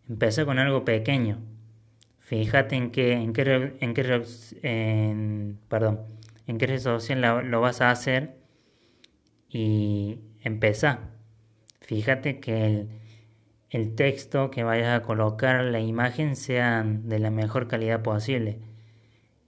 Empecé 0.08 0.44
con 0.44 0.58
algo 0.58 0.84
pequeño. 0.84 1.38
Fíjate 2.18 2.74
en 2.74 2.90
qué, 2.90 3.12
en 3.12 3.32
qué, 3.32 3.76
en 3.78 3.94
qué, 3.94 4.22
en, 4.62 5.60
perdón, 5.68 6.00
en 6.48 6.58
qué 6.58 6.66
red 6.66 6.80
social 6.80 7.20
lo, 7.48 7.60
vas 7.60 7.80
a 7.80 7.92
hacer 7.92 8.36
y 9.48 10.18
empezá. 10.42 11.10
Fíjate 11.82 12.40
que 12.40 12.66
el, 12.66 12.88
el 13.70 13.94
texto 13.94 14.50
que 14.50 14.64
vayas 14.64 14.98
a 14.98 15.02
colocar, 15.02 15.62
la 15.62 15.78
imagen, 15.78 16.34
sean 16.34 17.08
de 17.08 17.20
la 17.20 17.30
mejor 17.30 17.68
calidad 17.68 18.02
posible 18.02 18.58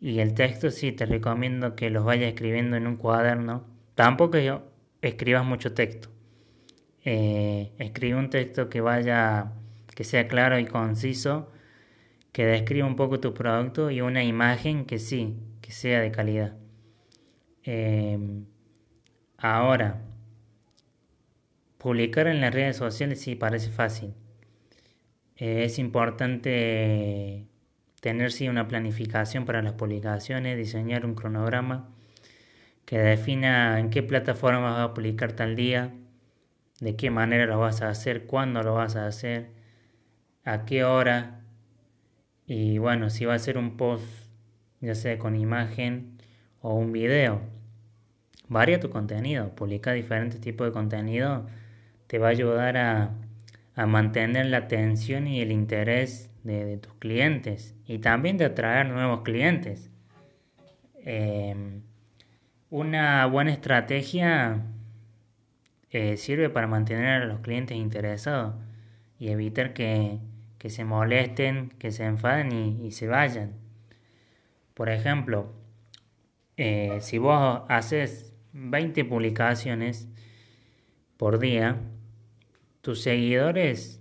y 0.01 0.21
el 0.21 0.35
texto 0.35 0.71
sí, 0.71 0.93
te 0.93 1.07
recomiendo 1.07 1.75
que 1.75 1.91
los 1.91 2.05
vayas 2.05 2.29
escribiendo 2.29 2.77
en 2.77 2.87
un 2.87 2.97
cuaderno. 2.97 3.65
Tampoco 3.95 4.39
escribas 5.03 5.45
mucho 5.45 5.75
texto. 5.75 6.09
Eh, 7.05 7.73
escribe 7.79 8.19
un 8.19 8.31
texto 8.31 8.69
que 8.69 8.81
vaya, 8.81 9.53
que 9.95 10.05
sea 10.05 10.29
claro 10.29 10.59
y 10.59 10.67
conciso, 10.67 11.51
que 12.33 12.47
describa 12.47 12.87
un 12.87 12.97
poco 12.97 13.19
tu 13.21 13.35
producto 13.35 13.91
y 13.91 14.01
una 14.01 14.23
imagen 14.25 14.85
que 14.85 14.99
sí, 14.99 15.37
que 15.61 15.73
sea 15.73 16.01
de 16.01 16.13
calidad. 16.13 16.57
Em, 17.65 18.47
ahora, 19.39 20.03
publicar 21.79 22.27
en 22.29 22.41
las 22.41 22.55
redes 22.55 22.77
sociales 22.77 23.21
sí 23.21 23.35
parece 23.35 23.71
fácil. 23.71 24.15
Eh, 25.37 25.65
es 25.65 25.79
importante 25.79 27.47
tener 28.01 28.33
sí 28.33 28.49
una 28.49 28.69
planificación 28.69 29.45
para 29.45 29.63
las 29.63 29.75
publicaciones, 29.75 30.57
diseñar 30.57 31.05
un 31.05 31.15
cronograma 31.15 31.89
que 32.85 32.99
defina 32.99 33.79
en 33.79 33.91
qué 33.91 34.03
plataforma 34.03 34.61
vas 34.61 34.91
a 34.91 34.95
publicar 34.95 35.33
tal 35.33 35.57
día, 35.57 35.93
de 36.81 36.97
qué 36.97 37.11
manera 37.11 37.47
lo 37.47 37.59
vas 37.59 37.83
a 37.83 37.89
hacer, 37.89 38.27
cuándo 38.27 38.63
lo 38.63 38.75
vas 38.75 38.97
a 38.97 39.07
hacer, 39.07 39.51
a 40.45 40.65
qué 40.65 40.85
hora 40.85 41.41
y 42.47 42.79
bueno, 42.79 43.11
si 43.11 43.25
va 43.25 43.35
a 43.35 43.39
ser 43.39 43.59
un 43.59 43.77
post 43.77 44.05
ya 44.81 44.95
sea 44.95 45.19
con 45.19 45.37
imagen 45.37 46.19
o 46.61 46.75
un 46.75 46.93
video. 46.93 47.41
Varia 48.49 48.81
tu 48.81 48.91
contenido, 48.91 49.55
publica 49.55 49.93
diferentes 49.93 50.41
tipos 50.41 50.67
de 50.67 50.73
contenido, 50.73 51.47
te 52.07 52.19
va 52.19 52.29
a 52.29 52.31
ayudar 52.31 52.77
a 52.79 53.87
mantener 53.87 54.47
la 54.47 54.59
atención 54.59 55.27
y 55.27 55.41
el 55.41 55.53
interés 55.53 56.29
de, 56.45 56.79
tus 56.79 56.95
clientes 56.95 57.75
y 57.89 57.99
también 57.99 58.37
de 58.37 58.45
atraer 58.45 58.87
nuevos 58.87 59.23
clientes. 59.23 59.91
Em, 61.05 61.81
una 62.69 63.25
buena 63.27 63.51
estrategia 63.51 64.63
eh, 65.91 66.19
sirve 66.19 66.51
para 66.51 66.67
mantener 66.67 67.23
a 67.23 67.25
los 67.25 67.41
clientes 67.41 67.79
interesados 67.79 68.55
y 69.19 69.31
evitar 69.31 69.73
que, 69.73 70.19
se 70.69 70.85
molesten, 70.85 71.71
que 71.79 71.91
se 71.91 72.05
enfaden 72.05 72.53
y, 72.53 72.91
se 72.93 73.07
vayan. 73.07 73.55
Por 74.75 74.91
ejemplo, 74.91 75.55
eh, 76.59 76.99
si 77.01 77.17
vos 77.17 77.63
haces 77.69 78.35
20 78.53 79.07
publicaciones 79.07 80.09
por 81.17 81.39
día, 81.39 81.79
tus 82.83 83.01
seguidores 83.03 83.98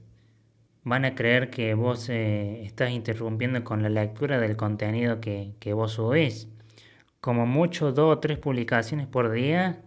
van 0.88 1.06
a 1.06 1.16
creer 1.16 1.50
que 1.50 1.74
vos 1.74 2.08
eh, 2.10 2.64
estás 2.64 2.92
interrumpiendo 2.92 3.64
con 3.64 3.84
la 3.84 3.90
lectura 3.90 4.40
del 4.40 4.56
contenido 4.56 5.20
que, 5.20 5.74
vos 5.74 5.94
subís. 5.94 6.48
Como 7.20 7.46
mucho, 7.46 7.92
dos 7.92 8.18
o 8.18 8.20
tres 8.20 8.38
publicaciones 8.40 9.08
por 9.08 9.32
día 9.32 9.82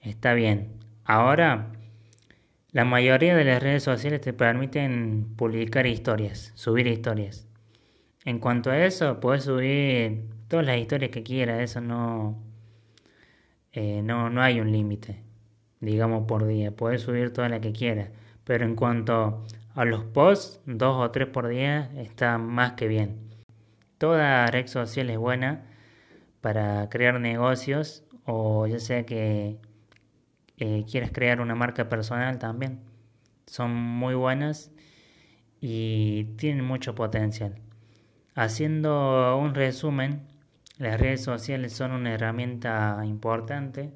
está 0.00 0.34
bien. 0.34 0.72
Ahora, 1.04 1.72
la 2.72 2.84
mayoría 2.84 3.34
de 3.36 3.44
las 3.44 3.62
redes 3.62 3.82
sociales 3.82 4.20
te 4.20 4.32
permiten 4.32 5.34
publicar 5.36 5.86
historias, 5.86 6.52
subir 6.54 6.86
historias. 6.86 7.48
En 8.24 8.38
cuanto 8.38 8.70
a 8.70 8.78
eso, 8.86 9.18
puedes 9.20 9.44
subir 9.44 10.26
todas 10.48 10.66
las 10.66 10.78
historias 10.78 11.10
que 11.10 11.22
quieras, 11.24 11.60
eso 11.60 11.80
no, 11.80 12.40
eh, 13.72 14.02
no, 14.04 14.30
no 14.30 14.42
hay 14.42 14.60
un 14.60 14.70
límite, 14.72 15.22
digamos, 15.80 16.26
por 16.28 16.46
día. 16.46 16.70
Puedes 16.70 17.02
subir 17.02 17.32
todas 17.32 17.50
las 17.50 17.60
que 17.60 17.72
quieras. 17.72 18.10
Pero 18.44 18.64
en 18.64 18.76
cuanto 18.76 19.44
a 19.74 19.84
los 19.84 20.04
posts, 20.04 20.60
dos 20.66 20.96
o 20.96 21.10
tres 21.10 21.28
por 21.28 21.48
día, 21.48 21.90
está 21.96 22.38
más 22.38 22.72
que 22.72 22.88
bien. 22.88 23.18
Toda 23.98 24.46
red 24.46 24.66
social 24.66 25.10
es 25.10 25.18
buena 25.18 25.66
para 26.40 26.88
crear 26.88 27.20
negocios 27.20 28.04
o 28.24 28.66
ya 28.66 28.78
sea 28.78 29.04
que 29.04 29.58
eh, 30.58 30.84
quieras 30.90 31.10
crear 31.12 31.40
una 31.40 31.54
marca 31.54 31.88
personal 31.88 32.38
también. 32.38 32.80
Son 33.46 33.74
muy 33.74 34.14
buenas 34.14 34.70
y 35.60 36.24
tienen 36.36 36.64
mucho 36.64 36.94
potencial. 36.94 37.56
Haciendo 38.34 39.36
un 39.36 39.54
resumen, 39.54 40.22
las 40.78 41.00
redes 41.00 41.22
sociales 41.22 41.72
son 41.72 41.92
una 41.92 42.14
herramienta 42.14 43.00
importante 43.04 43.92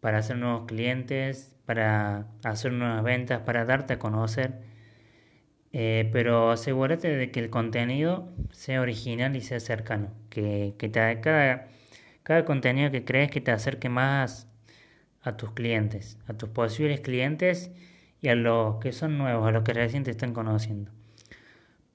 para 0.00 0.18
hacer 0.18 0.36
nuevos 0.36 0.66
clientes, 0.66 1.56
para 1.64 2.26
hacer 2.44 2.72
nuevas 2.72 3.02
ventas, 3.02 3.40
para 3.42 3.64
darte 3.64 3.94
a 3.94 3.98
conocer. 3.98 4.65
Eh, 5.78 6.08
pero 6.10 6.50
asegúrate 6.52 7.14
de 7.14 7.30
que 7.30 7.38
el 7.38 7.50
contenido 7.50 8.32
sea 8.50 8.80
original 8.80 9.36
y 9.36 9.42
sea 9.42 9.60
cercano. 9.60 10.08
Que, 10.30 10.74
cada, 10.90 11.68
cada 12.22 12.44
contenido 12.46 12.90
que 12.90 13.04
crees 13.04 13.30
que 13.30 13.42
te 13.42 13.50
acerque 13.50 13.90
más 13.90 14.48
a 15.20 15.36
tus 15.36 15.52
clientes, 15.52 16.18
a 16.28 16.32
tus 16.32 16.48
posibles 16.48 17.02
clientes 17.02 17.72
y 18.22 18.28
a 18.28 18.34
los 18.34 18.76
que 18.76 18.92
son 18.92 19.18
nuevos, 19.18 19.46
a 19.46 19.50
los 19.50 19.64
que 19.64 19.74
recién 19.74 20.02
te 20.02 20.12
están 20.12 20.32
conociendo. 20.32 20.92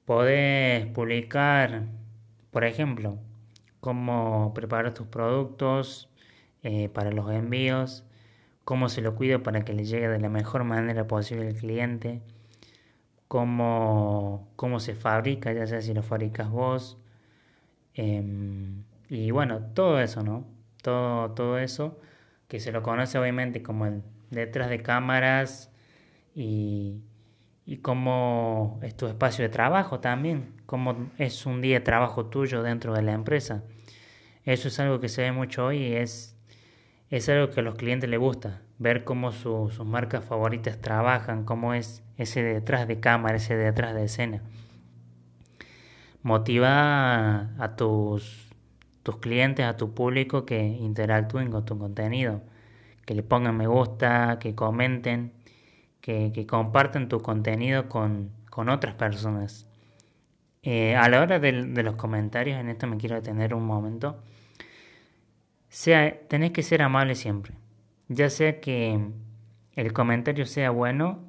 Podés 0.06 0.86
publicar, 0.86 1.86
por 2.52 2.66
ejemplo, 2.66 3.18
cómo 3.80 4.54
preparar 4.54 4.94
tus 4.94 5.08
productos 5.08 6.08
eh, 6.62 6.88
para 6.90 7.12
los 7.12 7.32
envíos, 7.32 8.04
cómo 8.64 8.90
se 8.90 9.02
lo 9.02 9.16
cuido 9.16 9.42
para 9.42 9.66
que 9.66 9.74
le 9.74 9.86
llegue 9.86 10.08
de 10.08 10.20
la 10.20 10.30
mejor 10.30 10.66
manera 10.66 11.08
posible 11.08 11.48
al 11.48 11.56
cliente, 11.56 12.22
cómo, 13.32 14.52
cómo 14.58 14.82
se 14.82 14.94
fabrica, 14.94 15.54
ya 15.54 15.66
sea 15.66 15.82
si 15.82 15.94
lo 15.94 16.04
fabricas 16.04 16.50
vos. 16.50 16.98
Em, 17.94 18.84
y 19.08 19.32
bueno, 19.32 19.62
todo 19.74 20.02
eso, 20.02 20.22
¿no? 20.22 20.46
Todo, 20.82 21.32
todo 21.32 21.58
eso 21.58 21.98
que 22.50 22.60
se 22.60 22.74
lo 22.74 22.84
conoce 22.84 23.18
obviamente 23.18 23.64
como 23.64 23.86
el 23.86 24.04
detrás 24.32 24.70
de 24.70 24.82
cámaras 24.82 25.72
y, 26.36 27.04
y 27.66 27.78
cómo 27.78 28.82
es 28.84 28.98
tu 28.98 29.08
espacio 29.08 29.44
de 29.44 29.50
trabajo 29.50 30.02
también, 30.02 30.54
cómo 30.66 31.10
es 31.18 31.46
un 31.46 31.62
día 31.62 31.80
de 31.80 31.86
trabajo 31.86 32.26
tuyo 32.26 32.62
dentro 32.64 32.94
de 32.94 33.02
la 33.02 33.14
empresa. 33.14 33.64
Eso 34.44 34.68
es 34.68 34.78
algo 34.82 35.00
que 35.00 35.08
se 35.08 35.22
ve 35.22 35.32
mucho 35.32 35.68
hoy 35.68 35.78
y 35.78 35.94
es, 35.96 36.38
es 37.10 37.30
algo 37.30 37.50
que 37.50 37.62
a 37.62 37.64
los 37.64 37.76
clientes 37.76 38.10
les 38.10 38.20
gusta, 38.20 38.62
ver 38.82 39.04
cómo 39.04 39.32
sus 39.32 39.80
marcas 39.86 40.26
favoritas 40.26 40.82
trabajan, 40.82 41.46
cómo 41.46 41.74
es 41.76 42.04
ese 42.18 42.42
detrás 42.42 42.88
de 42.88 43.00
cámara, 43.00 43.38
ese 43.38 43.56
detrás 43.56 43.94
de 43.94 44.06
escena. 44.06 44.42
Motiva 46.24 47.52
a 47.64 47.76
tus, 47.76 48.50
tus 49.04 49.18
clientes, 49.18 49.66
a 49.66 49.78
tu 49.78 49.94
público 49.94 50.46
que 50.46 50.60
interactúen 50.60 51.52
con 51.52 51.64
tu 51.64 51.78
contenido, 51.78 52.42
que 53.06 53.14
le 53.14 53.22
pongan 53.24 53.56
me 53.56 53.68
gusta, 53.68 54.40
que 54.40 54.56
comenten, 54.56 55.32
que, 56.02 56.32
que 56.34 56.48
compartan 56.48 57.08
tu 57.08 57.22
contenido 57.22 57.88
con, 57.88 58.32
con 58.50 58.70
otras 58.70 58.96
personas. 58.96 59.68
Eh, 60.64 60.96
a 60.96 61.08
la 61.10 61.22
hora 61.22 61.40
de, 61.40 61.52
los 61.52 61.96
comentarios, 61.96 62.60
en 62.60 62.70
esto 62.70 62.88
me 62.88 62.98
quiero 62.98 63.16
detener 63.16 63.54
un 63.54 63.66
momento. 63.66 64.22
Sea, 65.70 66.20
tenés 66.28 66.52
que 66.52 66.64
ser 66.64 66.82
amable 66.82 67.16
siempre. 67.16 67.61
Ya 68.14 68.30
sea 68.30 68.60
que 68.60 69.00
el 69.74 69.94
comentario 69.94 70.46
sea 70.46 70.70
bueno 70.70 71.24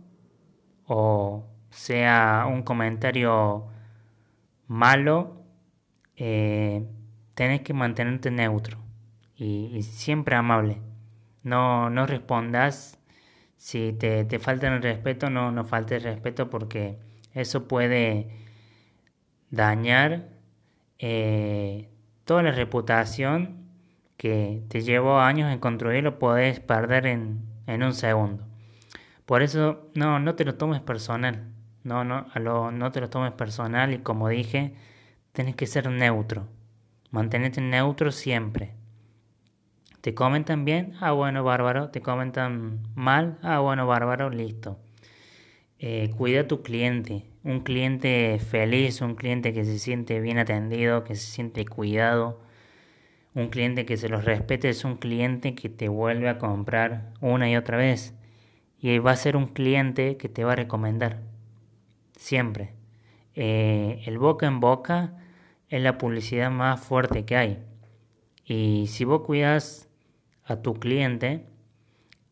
o 0.84 1.46
sea 1.70 2.46
un 2.50 2.62
comentario 2.64 3.68
malo, 4.66 5.44
eh, 6.16 6.84
tenés 7.34 7.60
que 7.62 7.72
mantenerte 7.72 8.32
neutro 8.32 8.78
y, 9.36 9.80
siempre 9.84 10.34
amable. 10.34 10.82
No, 11.44 11.88
no 11.88 12.04
respondas 12.06 12.98
si 13.56 13.92
te, 13.92 14.24
te 14.24 14.40
falta 14.40 14.66
el 14.66 14.82
respeto, 14.82 15.30
no, 15.30 15.52
no 15.52 15.64
faltes 15.64 16.02
respeto 16.02 16.50
porque 16.50 16.98
eso 17.32 17.68
puede 17.68 18.28
dañar 19.50 20.30
eh, 20.98 21.90
toda 22.24 22.42
la 22.42 22.50
reputación 22.50 23.61
que 24.22 24.62
te 24.68 24.82
llevó 24.82 25.18
años 25.18 25.52
en 25.52 25.58
construir, 25.58 26.04
lo 26.04 26.20
puedes 26.20 26.60
perder 26.60 27.06
en, 27.06 27.40
en 27.66 27.82
un 27.82 27.92
segundo. 27.92 28.44
Por 29.26 29.42
eso, 29.42 29.90
no, 29.96 30.20
no 30.20 30.36
te 30.36 30.44
lo 30.44 30.54
tomes 30.54 30.80
personal. 30.80 31.48
No, 31.82 32.04
no, 32.04 32.26
no 32.70 32.92
te 32.92 33.00
lo 33.00 33.10
tomes 33.10 33.32
personal 33.32 33.92
y 33.92 33.98
como 33.98 34.28
dije, 34.28 34.74
tienes 35.32 35.56
que 35.56 35.66
ser 35.66 35.90
neutro. 35.90 36.46
Mantenerte 37.10 37.60
neutro 37.60 38.12
siempre. 38.12 38.74
¿Te 40.02 40.14
comentan 40.14 40.64
bien? 40.64 40.94
Ah, 41.00 41.10
bueno, 41.10 41.42
bárbaro. 41.42 41.90
¿Te 41.90 42.00
comentan 42.00 42.78
mal? 42.94 43.40
Ah, 43.42 43.58
bueno, 43.58 43.88
bárbaro, 43.88 44.30
listo. 44.30 44.78
Eh, 45.80 46.10
cuida 46.16 46.42
a 46.42 46.46
tu 46.46 46.62
cliente. 46.62 47.24
Un 47.42 47.62
cliente 47.62 48.38
feliz, 48.38 49.00
un 49.00 49.16
cliente 49.16 49.52
que 49.52 49.64
se 49.64 49.80
siente 49.80 50.20
bien 50.20 50.38
atendido, 50.38 51.02
que 51.02 51.16
se 51.16 51.26
siente 51.26 51.64
cuidado. 51.64 52.51
Un 53.34 53.48
cliente 53.48 53.86
que 53.86 53.96
se 53.96 54.10
los 54.10 54.24
respete 54.24 54.68
es 54.68 54.84
un 54.84 54.96
cliente 54.96 55.54
que 55.54 55.70
te 55.70 55.88
vuelve 55.88 56.28
a 56.28 56.38
comprar 56.38 57.12
una 57.20 57.50
y 57.50 57.56
otra 57.56 57.78
vez. 57.78 58.14
Y 58.78 58.98
va 58.98 59.12
a 59.12 59.16
ser 59.16 59.36
un 59.36 59.46
cliente 59.46 60.16
que 60.16 60.28
te 60.28 60.44
va 60.44 60.52
a 60.52 60.56
recomendar. 60.56 61.22
Siempre. 62.16 62.74
Eh, 63.34 64.02
el 64.06 64.18
boca 64.18 64.46
en 64.46 64.60
boca 64.60 65.16
es 65.68 65.82
la 65.82 65.96
publicidad 65.96 66.50
más 66.50 66.80
fuerte 66.80 67.24
que 67.24 67.36
hay. 67.36 67.62
Y 68.44 68.86
si 68.88 69.04
vos 69.04 69.22
cuidas 69.22 69.88
a 70.44 70.56
tu 70.56 70.74
cliente, 70.74 71.46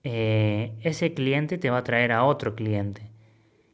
eh, 0.03 0.77
ese 0.83 1.15
cliente 1.15 1.57
te 1.57 1.71
va 1.71 1.79
a 1.79 1.85
traer 1.85 2.13
a 2.13 2.25
otro 2.25 2.55
cliente. 2.55 3.11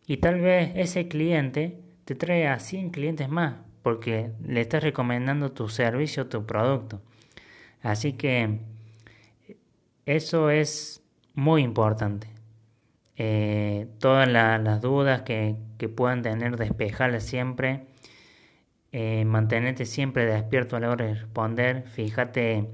Y 0.07 0.19
tal 0.19 0.41
vez 0.41 0.71
ese 0.77 1.09
cliente 1.09 1.81
te 2.05 2.15
trae 2.15 2.47
a 2.47 2.61
100 2.61 2.91
clientes 2.91 3.29
más, 3.29 3.57
porque 3.83 4.31
le 4.47 4.61
estás 4.61 4.85
recomendando 4.85 5.51
tu 5.51 5.69
servicio 5.69 6.25
o 6.25 6.27
tu 6.27 6.47
producto. 6.47 7.03
Así 7.87 8.15
que 8.15 8.59
eso 10.07 10.51
es 10.51 11.03
muy 11.35 11.63
importante. 11.63 12.29
Eh, 13.17 13.89
todas 14.01 14.29
las 14.29 14.81
dudas 14.81 15.23
que, 15.23 15.57
puedan 15.95 16.23
tener, 16.23 16.57
despejarlas 16.57 17.25
siempre. 17.25 17.87
Eh, 18.93 19.25
mantenerte 19.25 19.85
siempre 19.85 20.27
despierto 20.27 20.77
a 20.77 20.81
la 20.81 20.91
hora 20.91 21.07
de 21.07 21.15
responder. 21.15 21.85
Fíjate 21.89 22.69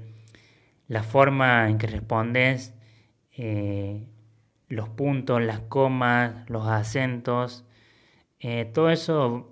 la 0.87 1.03
forma 1.03 1.69
en 1.69 1.77
que 1.77 1.87
respondes, 1.87 2.73
eh, 3.37 4.05
los 4.69 4.89
puntos, 4.89 5.41
las 5.41 5.59
comas, 5.59 6.49
los 6.49 6.67
acentos, 6.67 7.65
eh, 8.39 8.65
todo 8.73 8.89
eso 8.89 9.51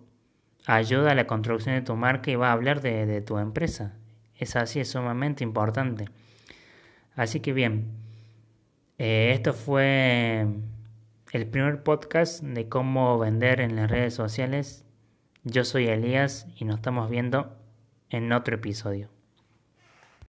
ayuda 0.66 1.12
a 1.12 1.16
la 1.16 1.28
construcción 1.28 1.76
de 1.76 1.82
tu 1.82 1.96
marca 1.96 2.32
y 2.32 2.36
va 2.36 2.50
a 2.50 2.54
hablar 2.54 2.82
de, 2.82 3.22
tu 3.22 3.38
empresa. 3.38 4.01
Es 4.42 4.56
así, 4.56 4.80
es 4.80 4.90
sumamente 4.90 5.44
importante. 5.44 6.06
Así 7.16 7.42
que 7.42 7.54
bien, 7.54 7.92
eh, 8.98 9.34
esto 9.36 9.54
fue 9.54 10.48
el 11.32 11.46
primer 11.46 11.84
podcast 11.84 12.42
de 12.42 12.68
cómo 12.68 13.20
vender 13.20 13.62
en 13.62 13.76
las 13.76 13.92
redes 13.92 14.16
sociales. 14.16 14.84
Yo 15.44 15.64
soy 15.64 15.86
Elías 15.86 16.48
y 16.56 16.66
nos 16.66 16.78
estamos 16.78 17.08
viendo 17.12 17.56
en 18.10 18.34
otro 18.34 18.56
episodio. 18.56 19.10